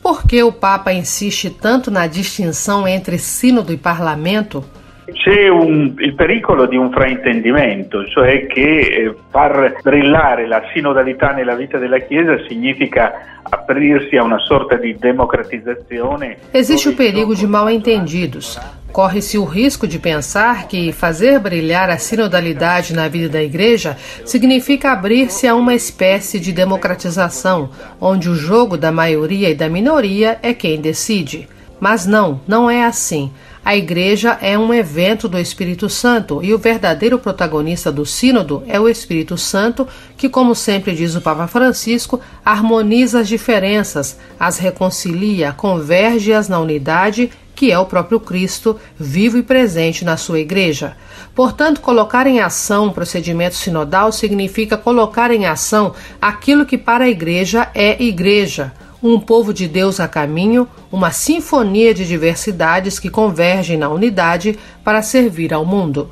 Por 0.01 0.23
que 0.23 0.41
o 0.43 0.51
Papa 0.51 0.93
insiste 0.93 1.49
tanto 1.49 1.91
na 1.91 2.07
distinção 2.07 2.87
entre 2.87 3.17
sínodo 3.17 3.73
e 3.73 3.77
parlamento? 3.77 4.63
C'è 5.09 5.47
un, 5.47 5.93
il 5.99 6.15
pericolo 6.15 6.65
di 6.65 6.75
un 6.75 6.91
fraintendimento, 6.91 8.05
cioè 8.07 8.45
che 8.45 8.61
eh, 8.61 9.15
far 9.29 9.77
brillare 9.81 10.45
la 10.45 10.63
sinodalità 10.73 11.31
nella 11.31 11.55
vita 11.55 11.77
della 11.77 11.99
Chiesa 11.99 12.37
significa 12.45 13.39
aprirsi 13.41 14.17
a 14.17 14.23
una 14.23 14.39
sorta 14.39 14.75
di 14.75 14.97
democratizzazione. 14.99 16.37
Existe 16.51 16.89
o 16.89 16.93
perigo 16.93 17.33
de 17.33 17.47
mal 17.47 17.69
entendidos. 17.69 18.59
Corre-se 18.91 19.37
o 19.37 19.45
risco 19.45 19.87
de 19.87 19.97
pensar 19.97 20.67
que 20.67 20.91
fazer 20.91 21.39
brilhar 21.39 21.89
a 21.89 21.97
sinodalidade 21.97 22.93
na 22.93 23.07
vida 23.07 23.29
da 23.29 23.41
igreja 23.41 23.95
significa 24.25 24.91
abrir-se 24.91 25.47
a 25.47 25.55
uma 25.55 25.73
espécie 25.73 26.37
de 26.37 26.51
democratização, 26.51 27.69
onde 28.01 28.27
o 28.29 28.35
jogo 28.35 28.75
da 28.77 28.91
maioria 28.91 29.49
e 29.49 29.55
da 29.55 29.69
minoria 29.69 30.37
é 30.41 30.53
quem 30.53 30.81
decide. 30.81 31.47
Mas 31.79 32.07
não, 32.07 32.41
não 32.47 32.69
é 32.69 32.83
assim. 32.83 33.31
A 33.67 33.75
igreja 33.75 34.37
é 34.41 34.57
um 34.57 34.73
evento 34.73 35.27
do 35.27 35.37
Espírito 35.37 35.89
Santo 35.89 36.41
e 36.41 36.53
o 36.53 36.57
verdadeiro 36.57 37.19
protagonista 37.19 37.91
do 37.91 38.05
Sínodo 38.05 38.63
é 38.65 38.79
o 38.79 38.87
Espírito 38.87 39.37
Santo, 39.37 39.85
que, 40.15 40.29
como 40.29 40.55
sempre 40.55 40.95
diz 40.95 41.15
o 41.15 41.21
Papa 41.21 41.47
Francisco, 41.47 42.21
harmoniza 42.45 43.19
as 43.19 43.27
diferenças, 43.27 44.17
as 44.39 44.57
reconcilia, 44.57 45.51
converge-as 45.51 46.47
na 46.47 46.61
unidade 46.61 47.29
que 47.53 47.69
é 47.69 47.77
o 47.77 47.85
próprio 47.85 48.21
Cristo, 48.21 48.79
vivo 48.97 49.37
e 49.37 49.43
presente 49.43 50.05
na 50.05 50.15
sua 50.15 50.39
igreja. 50.39 50.95
Portanto, 51.35 51.81
colocar 51.81 52.25
em 52.25 52.39
ação 52.39 52.85
um 52.85 52.93
procedimento 52.93 53.55
sinodal 53.55 54.13
significa 54.13 54.77
colocar 54.77 55.29
em 55.29 55.45
ação 55.45 55.93
aquilo 56.21 56.65
que 56.67 56.77
para 56.77 57.03
a 57.03 57.09
igreja 57.09 57.67
é 57.75 58.01
igreja 58.01 58.71
um 59.01 59.19
povo 59.19 59.53
de 59.53 59.67
Deus 59.67 59.99
a 59.99 60.07
caminho, 60.07 60.67
uma 60.91 61.11
sinfonia 61.11 61.93
de 61.93 62.05
diversidades 62.05 62.99
que 62.99 63.09
convergem 63.09 63.77
na 63.77 63.89
unidade 63.89 64.57
para 64.83 65.01
servir 65.01 65.53
ao 65.53 65.65
mundo. 65.65 66.11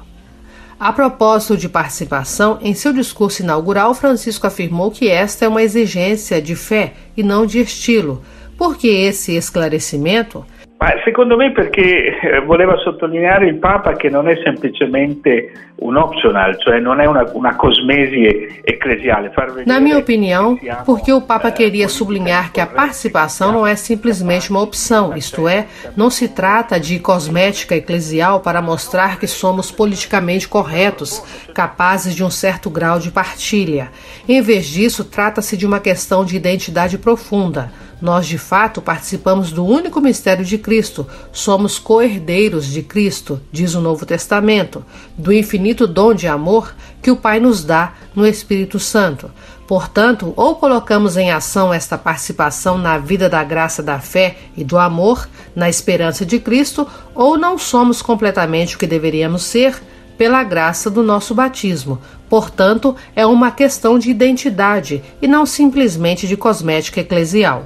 A 0.80 0.92
propósito 0.92 1.58
de 1.58 1.70
participação, 1.70 2.60
em 2.62 2.74
seu 2.74 2.92
discurso 2.92 3.42
inaugural, 3.42 3.94
Francisco 3.94 4.46
afirmou 4.46 4.92
que 4.92 5.08
esta 5.08 5.46
é 5.46 5.48
uma 5.48 5.64
exigência 5.64 6.42
de 6.42 6.56
fé 6.56 6.94
e 7.16 7.24
não 7.24 7.46
de 7.46 7.60
estilo, 7.60 8.22
porque 8.58 8.88
esse 8.88 9.34
esclarecimento 9.34 10.46
Ma 10.78 10.92
secondo 11.06 11.38
me 11.38 11.54
perché 11.54 12.20
eh, 12.20 12.42
voleva 12.42 12.76
sottolineare 12.78 13.48
il 13.48 13.56
Papa 13.56 13.94
che 13.94 14.10
non 14.10 14.28
è 14.28 14.36
semplicemente 14.44 15.72
un 15.78 15.96
optional, 15.96 16.60
cioè 16.60 16.80
non 16.80 17.00
è 17.00 17.06
una, 17.06 17.30
una 17.32 17.56
cosmesi 17.56 18.62
eclesiale. 18.62 19.32
Na 19.66 19.80
minha 19.80 19.98
opinião, 19.98 20.58
porque 20.84 21.14
o 21.14 21.22
Papa 21.22 21.50
queria 21.50 21.88
sublinhar 21.88 22.52
que 22.52 22.60
a 22.60 22.68
participação 22.68 23.54
não 23.54 23.66
é 23.66 23.76
simplesmente 23.78 24.50
uma 24.52 24.62
opção, 24.62 25.16
isto 25.16 25.48
é, 25.48 25.66
não 25.96 26.10
se 26.10 26.28
trata 26.28 26.78
de 26.78 27.00
cosmética 27.00 27.76
eclesial 27.76 28.42
para 28.42 28.62
mostrar 28.62 29.18
que 29.18 29.28
somos 29.28 29.72
politicamente 29.72 30.46
corretos, 30.46 31.24
capazes 31.54 32.14
de 32.14 32.24
um 32.24 32.30
certo 32.30 32.70
grau 32.70 33.00
de 33.00 33.12
partilha. 33.12 33.90
Em 34.28 34.42
vez 34.42 34.66
disso, 34.66 35.06
trata-se 35.06 35.56
de 35.56 35.66
uma 35.66 35.80
questão 35.80 36.26
de 36.26 36.36
identidade 36.36 36.98
profunda 36.98 37.72
nós, 38.06 38.28
de 38.28 38.38
fato, 38.38 38.84
participamos 38.84 39.52
do 39.52 39.66
único 39.66 40.00
mistério 40.00 40.46
de 40.46 40.60
Cristo, 40.60 41.08
somos 41.32 41.80
co-herdeiros 41.80 42.68
de 42.68 42.84
Cristo, 42.84 43.42
diz 43.52 43.74
o 43.74 43.82
Novo 43.82 44.06
Testamento, 44.06 44.86
do 45.18 45.34
infinito 45.34 45.88
dom 45.88 46.14
de 46.14 46.28
amor 46.28 46.76
que 47.02 47.10
o 47.10 47.16
Pai 47.16 47.40
nos 47.40 47.64
dá 47.64 47.94
no 48.16 48.28
Espírito 48.28 48.78
Santo. 48.80 49.32
Portanto, 49.68 50.34
ou 50.36 50.56
colocamos 50.56 51.18
em 51.18 51.32
ação 51.32 51.74
esta 51.74 51.98
participação 51.98 52.78
na 52.78 53.00
vida 53.00 53.28
da 53.28 53.44
graça 53.44 53.82
da 53.82 53.98
fé 53.98 54.38
e 54.56 54.64
do 54.64 54.78
amor, 54.78 55.28
na 55.56 55.68
esperança 55.68 56.24
de 56.24 56.38
Cristo, 56.38 56.88
ou 57.16 57.40
não 57.40 57.58
somos 57.58 58.04
completamente 58.04 58.76
o 58.76 58.78
que 58.78 58.86
deveríamos 58.86 59.42
ser 59.42 59.82
pela 60.16 60.44
graça 60.44 60.92
do 60.92 61.02
nosso 61.02 61.34
batismo. 61.34 62.00
Portanto, 62.30 62.96
é 63.16 63.26
uma 63.26 63.50
questão 63.50 63.98
de 63.98 64.12
identidade 64.12 65.02
e 65.20 65.28
não 65.28 65.44
simplesmente 65.44 66.28
de 66.28 66.38
cosmética 66.38 67.02
eclesial. 67.02 67.66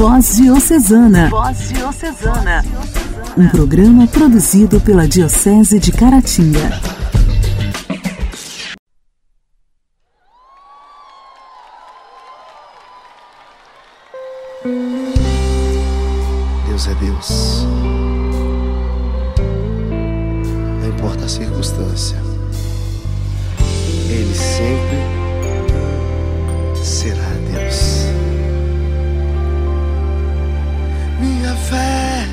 Voz 0.00 0.36
Diocesana. 0.36 1.28
Voz 1.28 1.68
Diocesana. 1.68 2.64
Um 3.36 3.46
programa 3.48 4.06
produzido 4.06 4.80
pela 4.80 5.06
Diocese 5.06 5.78
de 5.78 5.92
Caratinga. 5.92 6.80
Deus 16.66 16.86
é 16.86 16.94
Deus. 16.94 17.66
Não 20.80 20.88
importa 20.88 21.26
a 21.26 21.28
circunstância. 21.28 22.16
Ele 24.08 24.34
sempre 24.34 25.09
será 26.82 27.28
Deus. 27.52 28.06
Minha 31.20 31.54
fé 31.56 32.26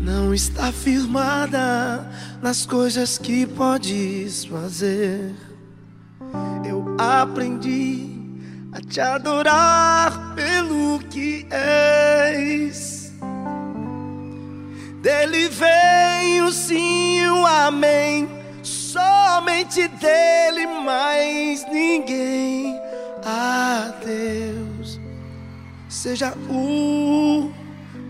não 0.00 0.32
está 0.34 0.72
firmada 0.72 2.10
nas 2.42 2.64
coisas 2.64 3.18
que 3.18 3.46
podes 3.46 4.44
fazer. 4.44 5.34
Eu 6.68 6.96
aprendi 6.98 8.16
a 8.72 8.80
te 8.80 9.00
adorar 9.00 10.34
pelo 10.34 10.98
que 11.10 11.46
és. 11.50 13.12
Dele 15.02 15.48
vem 15.48 16.42
o 16.42 16.52
sim 16.52 17.26
o 17.28 17.46
amém. 17.46 18.28
Somente 18.62 19.86
dele, 19.88 20.66
mais 20.66 21.64
ninguém. 21.70 22.85
A 23.28 23.92
Deus 24.04 25.00
seja 25.88 26.32
o 26.48 27.50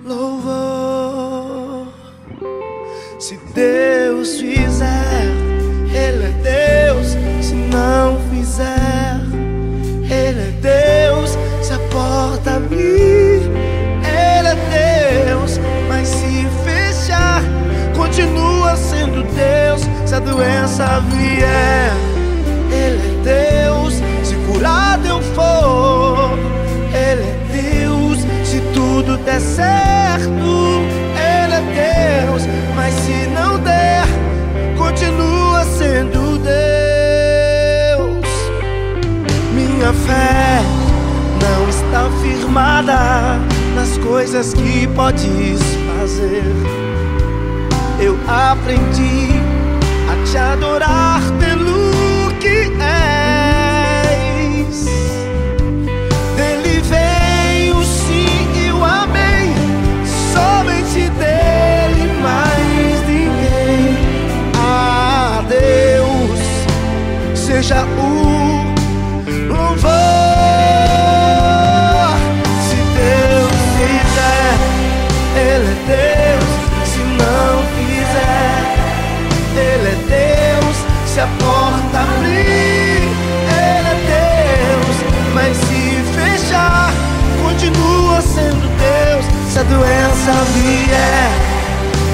louvor. 0.04 1.88
Se 3.18 3.38
Deus 3.54 4.38
fizer, 4.38 5.24
Ele 5.90 6.26
é 6.26 6.34
Deus. 6.42 7.16
Se 7.40 7.54
não 7.54 8.20
fizer, 8.28 9.18
Ele 10.02 10.38
é 10.38 10.52
Deus. 10.60 11.30
Se 11.62 11.72
a 11.72 11.78
porta 11.88 12.56
abrir, 12.56 13.40
Ele 14.04 14.48
é 14.48 15.24
Deus. 15.24 15.58
Mas 15.88 16.08
se 16.08 16.46
fechar, 16.62 17.42
continua 17.96 18.76
sendo 18.76 19.22
Deus. 19.32 19.80
Se 20.04 20.14
a 20.14 20.20
doença 20.20 21.00
vier, 21.08 21.85
certo, 29.56 30.82
Ele 31.16 31.54
é 31.54 32.26
Deus. 32.26 32.42
Mas 32.74 32.92
se 32.94 33.26
não 33.28 33.58
der, 33.58 34.04
continua 34.76 35.64
sendo 35.64 36.38
Deus. 36.38 36.56
Minha 39.54 39.92
fé 39.92 40.60
não 41.40 41.68
está 41.68 42.10
firmada 42.22 43.38
nas 43.74 43.96
coisas 43.98 44.52
que 44.52 44.86
podes 44.88 45.60
fazer. 45.98 46.44
Eu 47.98 48.16
aprendi 48.28 49.30
a 50.10 50.30
te 50.30 50.36
adorar 50.36 51.22
pelo 51.40 51.75
seja 67.66 67.82
o 67.82 68.62
louvor. 69.48 69.90
Se 72.62 72.76
Deus 72.94 73.58
fizer, 73.76 74.54
Ele 75.34 75.70
é 75.72 75.78
Deus. 75.88 76.50
Se 76.84 77.00
não 77.00 77.52
fizer, 77.74 78.58
Ele 79.56 79.88
é 79.88 79.98
Deus. 80.06 80.76
Se 81.06 81.18
a 81.20 81.26
porta 81.26 81.98
abrir, 81.98 83.02
Ele 83.50 83.90
é 83.90 83.98
Deus. 84.14 84.96
Mas 85.34 85.56
se 85.56 85.82
fechar, 86.14 86.92
continua 87.42 88.20
sendo 88.22 88.66
Deus. 88.78 89.24
Se 89.50 89.58
a 89.58 89.62
doença 89.64 90.32
vier, 90.54 91.30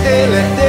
Ele 0.07 0.37
é 0.37 0.47
Deus. 0.57 0.62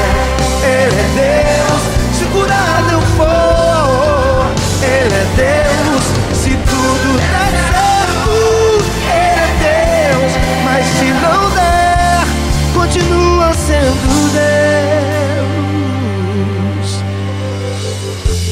Ele 0.63 1.01
é 1.01 1.09
Deus. 1.17 1.83
Se 2.17 2.25
curado 2.27 2.91
eu 2.91 3.01
for, 3.17 4.47
Ele 4.83 5.15
é 5.15 5.27
Deus. 5.37 6.05
Se 6.37 6.51
tudo 6.51 7.17
der 7.17 7.51
certo, 7.73 8.35
Ele 9.09 9.41
é 9.41 9.51
Deus. 9.65 10.33
Mas 10.65 10.85
se 10.87 11.09
não 11.25 11.51
der, 11.51 12.25
continua 12.75 13.49
sendo 13.55 14.33
Deus. 14.33 14.49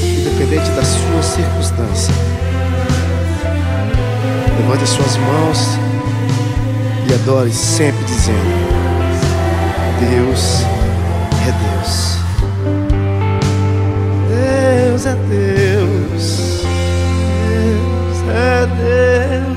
Independente 0.03 0.71
da 0.71 0.83
sua 0.83 1.23
circunstância, 1.23 2.15
levante 4.59 4.83
as 4.85 4.91
suas 4.91 5.17
mãos 5.19 5.79
e 7.13 7.15
adore 7.15 7.53
sempre 7.53 8.03
dizendo: 8.05 8.39
Deus 10.01 10.63
é 11.47 11.53
Deus. 11.63 12.19
Deus 14.29 15.07
é 15.07 15.15
Deus. 15.29 16.65
Deus 17.45 18.29
é. 18.29 18.67
Deus 18.67 19.52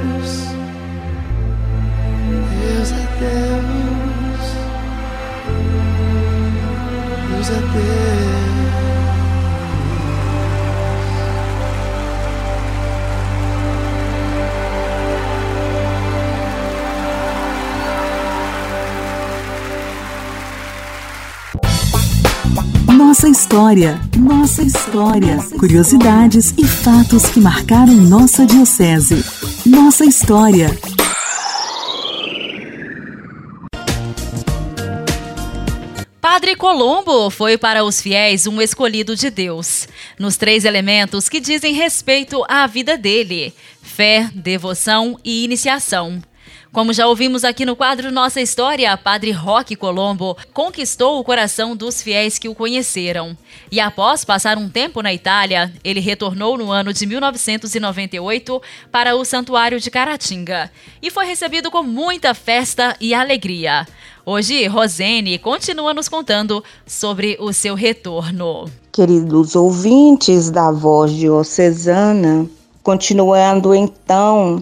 Nossa 22.98 23.28
história, 23.28 24.00
nossa 24.18 24.64
história. 24.64 25.38
Curiosidades 25.60 26.54
e 26.58 26.66
fatos 26.66 27.26
que 27.26 27.42
marcaram 27.42 27.94
nossa 27.94 28.46
diocese. 28.46 29.22
Nossa 29.66 30.06
história. 30.06 30.70
Padre 36.22 36.56
Colombo 36.56 37.30
foi 37.30 37.58
para 37.58 37.84
os 37.84 38.02
fiéis 38.02 38.48
um 38.48 38.62
escolhido 38.62 39.14
de 39.14 39.30
Deus, 39.30 39.90
nos 40.18 40.38
três 40.38 40.64
elementos 40.64 41.28
que 41.28 41.42
dizem 41.42 41.74
respeito 41.74 42.46
à 42.48 42.66
vida 42.66 42.98
dele: 42.98 43.54
fé, 43.84 44.30
devoção 44.34 45.20
e 45.22 45.44
iniciação. 45.44 46.22
Como 46.76 46.92
já 46.92 47.08
ouvimos 47.08 47.46
aqui 47.46 47.66
no 47.66 47.74
quadro 47.74 48.12
Nossa 48.12 48.42
História, 48.42 48.98
Padre 48.98 49.32
Roque 49.32 49.78
Colombo 49.78 50.36
conquistou 50.54 51.18
o 51.18 51.24
coração 51.24 51.74
dos 51.74 52.02
fiéis 52.02 52.38
que 52.38 52.50
o 52.50 52.54
conheceram. 52.54 53.38
E 53.72 53.80
após 53.80 54.26
passar 54.26 54.58
um 54.58 54.68
tempo 54.68 55.02
na 55.02 55.14
Itália, 55.14 55.72
ele 55.86 56.02
retornou 56.02 56.58
no 56.58 56.70
ano 56.70 56.92
de 56.92 57.06
1998 57.06 58.62
para 58.92 59.16
o 59.16 59.24
Santuário 59.24 59.80
de 59.80 59.90
Caratinga 59.90 60.70
e 61.02 61.10
foi 61.10 61.26
recebido 61.26 61.72
com 61.72 61.82
muita 61.82 62.34
festa 62.34 62.94
e 63.00 63.14
alegria. 63.14 63.88
Hoje, 64.26 64.68
Rosene 64.68 65.40
continua 65.40 65.94
nos 65.94 66.10
contando 66.10 66.62
sobre 66.86 67.38
o 67.40 67.54
seu 67.54 67.74
retorno. 67.74 68.70
Queridos 68.92 69.56
ouvintes 69.56 70.52
da 70.52 70.72
voz 70.72 71.14
diocesana, 71.14 72.46
continuando 72.84 73.74
então 73.74 74.62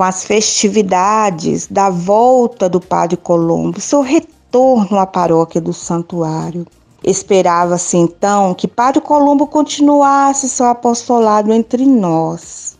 com 0.00 0.04
as 0.04 0.24
festividades 0.24 1.66
da 1.66 1.90
volta 1.90 2.70
do 2.70 2.80
Padre 2.80 3.18
Colombo, 3.18 3.78
seu 3.78 4.00
retorno 4.00 4.98
à 4.98 5.04
paróquia 5.04 5.60
do 5.60 5.74
Santuário. 5.74 6.66
Esperava-se 7.04 7.98
então 7.98 8.54
que 8.54 8.66
Padre 8.66 9.02
Colombo 9.02 9.46
continuasse 9.46 10.48
seu 10.48 10.64
apostolado 10.64 11.52
entre 11.52 11.84
nós, 11.84 12.78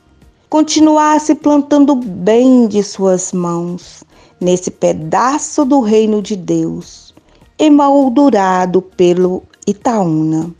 continuasse 0.48 1.34
plantando 1.34 1.94
bem 1.94 2.66
de 2.66 2.82
suas 2.82 3.34
mãos 3.34 4.02
nesse 4.40 4.70
pedaço 4.70 5.62
do 5.66 5.80
reino 5.80 6.22
de 6.22 6.34
Deus, 6.34 7.14
emoldurado 7.58 8.80
pelo 8.80 9.42
Itaúna. 9.66 10.50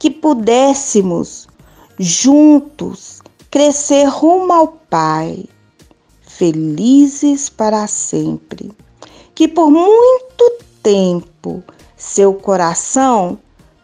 Que 0.00 0.10
pudéssemos 0.10 1.46
juntos 1.96 3.22
crescer 3.52 4.04
rumo 4.04 4.52
ao 4.52 4.77
Pai, 4.90 5.44
felizes 6.22 7.48
para 7.48 7.86
sempre. 7.86 8.70
Que 9.34 9.46
por 9.46 9.70
muito 9.70 10.52
tempo 10.82 11.62
seu 11.96 12.32
coração 12.34 13.38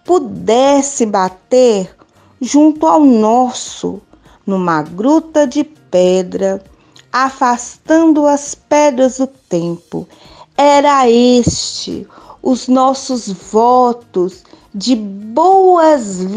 pudesse 0.05 1.05
bater 1.07 1.95
junto 2.41 2.87
ao 2.87 3.01
nosso, 3.01 4.01
numa 4.47 4.83
gruta 4.83 5.47
de 5.47 5.65
pedra, 5.65 6.63
afastando 7.13 8.27
as 8.27 8.55
pedras 8.55 9.19
do 9.19 9.27
tempo. 9.27 10.09
Era 10.57 11.11
este 11.11 12.07
os 12.43 12.69
nossos 12.69 13.29
votos 13.29 14.45
de 14.75 14.97
boas-vindas 14.97 16.35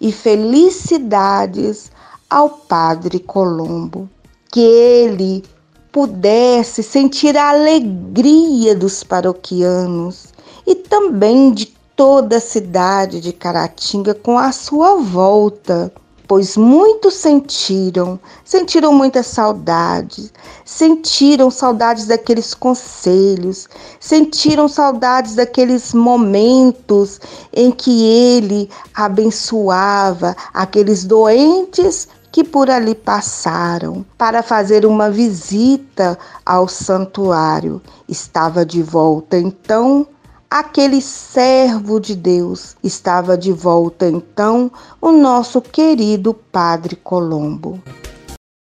e 0.00 0.10
felicidades 0.12 1.90
ao 2.30 2.50
Padre 2.50 3.18
Colombo, 3.18 4.08
que 4.52 4.60
ele 4.60 5.44
pudesse 5.90 6.82
sentir 6.82 7.36
a 7.36 7.48
alegria 7.50 8.74
dos 8.74 9.02
paroquianos 9.02 10.34
e 10.66 10.74
também 10.74 11.52
de 11.52 11.66
toda 11.96 12.36
a 12.36 12.40
cidade 12.40 13.20
de 13.20 13.32
Caratinga 13.32 14.14
com 14.14 14.38
a 14.38 14.52
sua 14.52 14.96
volta 14.96 15.92
pois 16.28 16.58
muitos 16.58 17.14
sentiram, 17.14 18.20
sentiram 18.44 18.92
muita 18.92 19.22
saudade, 19.22 20.30
sentiram 20.62 21.50
saudades 21.50 22.04
daqueles 22.04 22.52
conselhos, 22.52 23.66
sentiram 23.98 24.68
saudades 24.68 25.34
daqueles 25.34 25.94
momentos 25.94 27.18
em 27.50 27.70
que 27.70 28.04
ele 28.04 28.68
abençoava 28.94 30.36
aqueles 30.52 31.02
doentes 31.04 32.06
que 32.30 32.44
por 32.44 32.70
ali 32.70 32.94
passaram 32.94 34.04
para 34.16 34.42
fazer 34.42 34.84
uma 34.86 35.10
visita 35.10 36.18
ao 36.44 36.68
santuário. 36.68 37.80
Estava 38.08 38.64
de 38.64 38.82
volta 38.82 39.38
então 39.38 40.06
aquele 40.50 41.00
servo 41.00 42.00
de 42.00 42.14
Deus. 42.14 42.76
Estava 42.82 43.36
de 43.36 43.52
volta 43.52 44.06
então 44.06 44.70
o 45.00 45.12
nosso 45.12 45.60
querido 45.60 46.34
Padre 46.34 46.96
Colombo. 46.96 47.80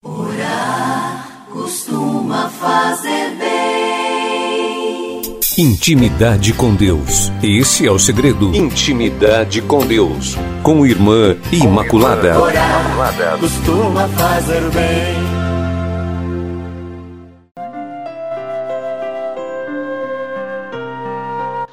Orar 0.04 1.46
costuma 1.52 2.48
fazer 2.48 3.36
bem. 3.36 3.55
Intimidade 5.58 6.52
com 6.52 6.74
Deus. 6.74 7.32
Esse 7.42 7.86
é 7.86 7.90
o 7.90 7.98
segredo. 7.98 8.54
Intimidade 8.54 9.62
com 9.62 9.86
Deus. 9.86 10.36
Com 10.62 10.84
Irmã 10.84 11.34
Imaculada. 11.50 12.38
Orar 12.38 13.38
costuma 13.40 14.06
fazer 14.06 14.60
bem. 14.72 15.16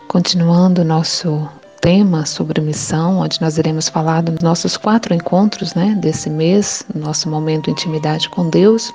Continuando 0.08 0.84
o 0.84 0.86
nosso 0.86 1.46
tema 1.82 2.26
sobre 2.26 2.62
missão, 2.62 3.20
onde 3.20 3.42
nós 3.42 3.58
iremos 3.58 3.90
falar 3.90 4.24
dos 4.24 4.40
nossos 4.42 4.78
quatro 4.78 5.14
encontros 5.14 5.74
né, 5.74 5.94
desse 6.00 6.30
mês, 6.30 6.86
nosso 6.96 7.30
momento 7.30 7.66
de 7.66 7.72
intimidade 7.72 8.30
com 8.30 8.50
Deus, 8.50 8.94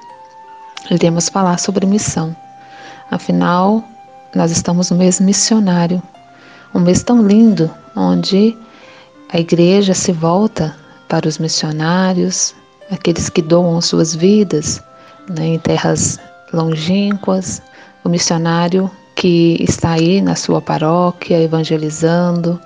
iremos 0.90 1.28
falar 1.28 1.58
sobre 1.58 1.84
missão. 1.84 2.34
Afinal, 3.10 3.84
nós 4.34 4.50
estamos 4.50 4.90
no 4.90 4.96
mês 4.96 5.20
missionário, 5.20 6.02
um 6.74 6.80
mês 6.80 7.02
tão 7.02 7.26
lindo, 7.26 7.70
onde 7.96 8.56
a 9.32 9.38
igreja 9.38 9.94
se 9.94 10.12
volta 10.12 10.74
para 11.08 11.28
os 11.28 11.38
missionários, 11.38 12.54
aqueles 12.90 13.28
que 13.28 13.42
doam 13.42 13.80
suas 13.80 14.14
vidas 14.14 14.82
né, 15.28 15.46
em 15.46 15.58
terras 15.58 16.18
longínquas, 16.52 17.62
o 18.04 18.08
missionário 18.08 18.90
que 19.14 19.56
está 19.60 19.92
aí 19.92 20.20
na 20.22 20.36
sua 20.36 20.60
paróquia 20.60 21.42
evangelizando, 21.42 22.60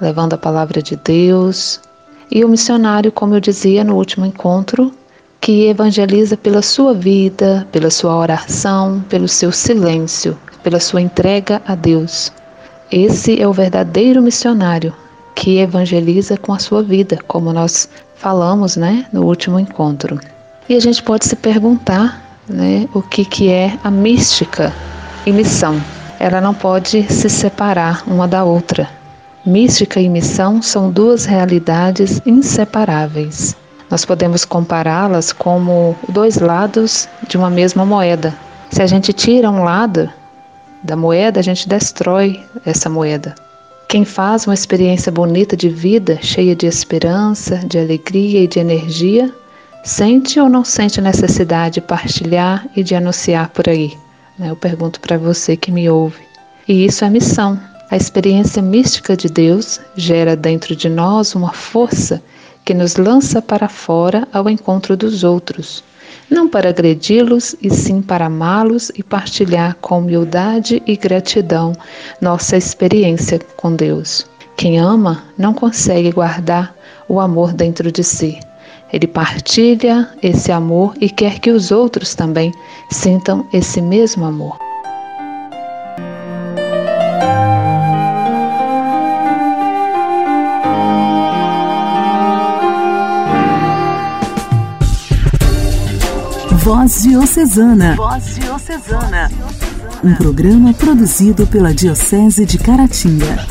levando 0.00 0.34
a 0.34 0.38
palavra 0.38 0.82
de 0.82 0.96
Deus, 0.96 1.80
e 2.30 2.44
o 2.44 2.48
missionário, 2.48 3.12
como 3.12 3.34
eu 3.34 3.40
dizia 3.40 3.84
no 3.84 3.96
último 3.96 4.26
encontro, 4.26 4.92
que 5.40 5.66
evangeliza 5.66 6.36
pela 6.36 6.62
sua 6.62 6.94
vida, 6.94 7.66
pela 7.70 7.90
sua 7.90 8.16
oração, 8.16 9.04
pelo 9.08 9.28
seu 9.28 9.52
silêncio, 9.52 10.36
pela 10.64 10.80
sua 10.80 11.00
entrega 11.00 11.62
a 11.66 11.76
Deus. 11.76 12.32
Esse 12.90 13.40
é 13.40 13.46
o 13.46 13.52
verdadeiro 13.52 14.20
missionário 14.20 14.92
que 15.34 15.58
evangeliza 15.58 16.36
com 16.36 16.52
a 16.52 16.58
sua 16.58 16.82
vida, 16.82 17.18
como 17.28 17.52
nós 17.52 17.88
falamos, 18.16 18.76
né, 18.76 19.06
no 19.12 19.24
último 19.24 19.60
encontro. 19.60 20.18
E 20.68 20.74
a 20.74 20.80
gente 20.80 21.02
pode 21.02 21.26
se 21.26 21.36
perguntar, 21.36 22.38
né, 22.48 22.88
o 22.94 23.02
que 23.02 23.24
que 23.24 23.50
é 23.50 23.78
a 23.84 23.90
mística 23.90 24.72
e 25.26 25.32
missão. 25.32 25.80
Ela 26.18 26.40
não 26.40 26.54
pode 26.54 27.02
se 27.12 27.28
separar 27.28 28.02
uma 28.06 28.26
da 28.26 28.44
outra. 28.44 28.88
Mística 29.44 30.00
e 30.00 30.08
missão 30.08 30.62
são 30.62 30.90
duas 30.90 31.26
realidades 31.26 32.22
inseparáveis. 32.24 33.54
Nós 33.90 34.04
podemos 34.04 34.44
compará-las 34.44 35.32
como 35.32 35.94
dois 36.08 36.38
lados 36.38 37.08
de 37.28 37.36
uma 37.36 37.50
mesma 37.50 37.84
moeda. 37.84 38.34
Se 38.70 38.80
a 38.80 38.86
gente 38.86 39.12
tira 39.12 39.50
um 39.50 39.62
lado 39.62 40.08
da 40.84 40.94
moeda, 40.94 41.40
a 41.40 41.42
gente 41.42 41.66
destrói 41.66 42.40
essa 42.64 42.90
moeda. 42.90 43.34
Quem 43.88 44.04
faz 44.04 44.46
uma 44.46 44.54
experiência 44.54 45.10
bonita 45.10 45.56
de 45.56 45.68
vida, 45.68 46.18
cheia 46.20 46.54
de 46.54 46.66
esperança, 46.66 47.56
de 47.66 47.78
alegria 47.78 48.42
e 48.42 48.46
de 48.46 48.58
energia, 48.58 49.32
sente 49.82 50.38
ou 50.38 50.48
não 50.48 50.64
sente 50.64 51.00
necessidade 51.00 51.74
de 51.74 51.80
partilhar 51.80 52.66
e 52.76 52.82
de 52.82 52.94
anunciar 52.94 53.48
por 53.48 53.68
aí? 53.68 53.96
Né? 54.38 54.50
Eu 54.50 54.56
pergunto 54.56 55.00
para 55.00 55.16
você 55.16 55.56
que 55.56 55.72
me 55.72 55.88
ouve. 55.88 56.22
E 56.68 56.84
isso 56.84 57.04
é 57.04 57.10
missão. 57.10 57.58
A 57.90 57.96
experiência 57.96 58.60
mística 58.60 59.16
de 59.16 59.28
Deus 59.28 59.80
gera 59.96 60.36
dentro 60.36 60.76
de 60.76 60.88
nós 60.88 61.34
uma 61.34 61.52
força 61.52 62.22
que 62.64 62.74
nos 62.74 62.96
lança 62.96 63.40
para 63.40 63.68
fora 63.68 64.26
ao 64.32 64.48
encontro 64.48 64.96
dos 64.96 65.22
outros, 65.22 65.84
não 66.30 66.48
para 66.48 66.70
agredi-los, 66.70 67.54
e 67.60 67.70
sim 67.70 68.00
para 68.00 68.26
amá-los 68.26 68.90
e 68.94 69.02
partilhar 69.02 69.76
com 69.80 69.98
humildade 69.98 70.82
e 70.86 70.96
gratidão 70.96 71.72
nossa 72.20 72.56
experiência 72.56 73.38
com 73.56 73.74
Deus. 73.74 74.26
Quem 74.56 74.78
ama 74.78 75.24
não 75.36 75.52
consegue 75.52 76.12
guardar 76.12 76.74
o 77.08 77.20
amor 77.20 77.52
dentro 77.52 77.90
de 77.90 78.02
si. 78.02 78.38
Ele 78.92 79.06
partilha 79.06 80.08
esse 80.22 80.52
amor 80.52 80.94
e 81.00 81.10
quer 81.10 81.40
que 81.40 81.50
os 81.50 81.70
outros 81.70 82.14
também 82.14 82.52
sintam 82.90 83.46
esse 83.52 83.82
mesmo 83.82 84.24
amor. 84.24 84.56
Voz 96.84 97.02
Diocesana. 97.02 97.96
Voz 97.96 98.34
Diocesana. 98.34 99.30
Um 100.04 100.14
programa 100.16 100.74
produzido 100.74 101.46
pela 101.46 101.72
Diocese 101.72 102.44
de 102.44 102.58
Caratinga. 102.58 103.46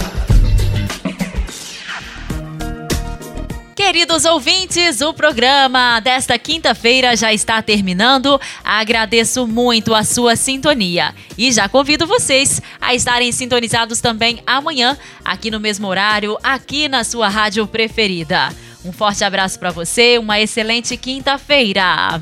Queridos 3.75 4.23
ouvintes, 4.25 5.01
o 5.01 5.15
programa 5.15 5.99
desta 5.99 6.37
quinta-feira 6.37 7.15
já 7.15 7.33
está 7.33 7.59
terminando. 7.59 8.39
Agradeço 8.63 9.47
muito 9.47 9.95
a 9.95 10.03
sua 10.03 10.35
sintonia 10.35 11.15
e 11.35 11.51
já 11.51 11.67
convido 11.67 12.05
vocês 12.05 12.61
a 12.79 12.93
estarem 12.93 13.31
sintonizados 13.31 13.99
também 13.99 14.43
amanhã, 14.45 14.95
aqui 15.25 15.49
no 15.49 15.59
mesmo 15.59 15.87
horário, 15.87 16.37
aqui 16.43 16.87
na 16.87 17.03
sua 17.03 17.29
rádio 17.29 17.65
preferida. 17.65 18.49
Um 18.85 18.91
forte 18.91 19.23
abraço 19.23 19.57
para 19.57 19.71
você, 19.71 20.19
uma 20.19 20.39
excelente 20.39 20.95
quinta-feira. 20.95 22.21